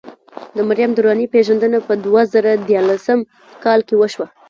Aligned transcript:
د 0.55 0.57
مریم 0.67 0.91
درانۍ 0.97 1.27
پېژندنه 1.33 1.79
په 1.87 1.93
دوه 2.05 2.21
زره 2.33 2.51
ديارلسم 2.67 3.19
کال 3.63 3.79
کې 3.87 3.95
وشوه. 3.97 4.27